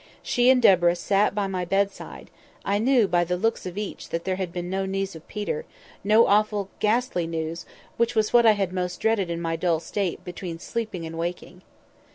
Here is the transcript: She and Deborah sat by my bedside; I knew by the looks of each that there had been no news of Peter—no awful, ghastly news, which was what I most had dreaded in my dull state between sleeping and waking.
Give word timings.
She 0.23 0.49
and 0.49 0.59
Deborah 0.59 0.95
sat 0.95 1.35
by 1.35 1.45
my 1.45 1.63
bedside; 1.63 2.31
I 2.65 2.79
knew 2.79 3.07
by 3.07 3.23
the 3.23 3.37
looks 3.37 3.67
of 3.67 3.77
each 3.77 4.09
that 4.09 4.23
there 4.23 4.37
had 4.37 4.51
been 4.51 4.67
no 4.67 4.87
news 4.87 5.15
of 5.15 5.27
Peter—no 5.27 6.25
awful, 6.25 6.69
ghastly 6.79 7.27
news, 7.27 7.67
which 7.97 8.15
was 8.15 8.33
what 8.33 8.47
I 8.47 8.67
most 8.71 8.95
had 8.95 9.01
dreaded 9.01 9.29
in 9.29 9.39
my 9.39 9.55
dull 9.55 9.79
state 9.79 10.25
between 10.25 10.57
sleeping 10.57 11.05
and 11.05 11.19
waking. 11.19 11.61